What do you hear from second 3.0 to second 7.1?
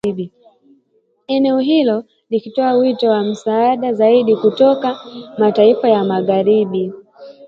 wa msaada zaidi kutoka mataifa ya Magharibi